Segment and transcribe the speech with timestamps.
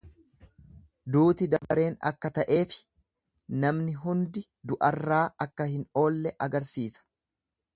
[1.15, 2.79] Duuti dabareen akka ta'eefi
[3.65, 7.07] namni hundi du'arraa akka hin oolle agarsiisa.